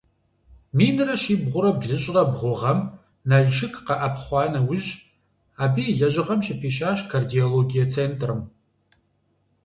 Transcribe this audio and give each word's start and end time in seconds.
Минрэ 0.77 1.15
щибгъурэ 1.21 1.71
блыщӏрэ 1.79 2.23
бгъу 2.31 2.53
гъэм, 2.59 2.79
Налшык 3.29 3.73
къэӏэпхъуа 3.87 4.43
нэужь, 4.51 4.89
абы 5.63 5.81
и 5.91 5.93
лэжьыгъэм 5.97 6.39
щыпищащ 6.45 6.99
Кардиологие 7.11 7.85
центрым. 7.93 8.41